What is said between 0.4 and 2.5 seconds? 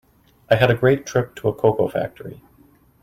I had a great trip to a cocoa factory.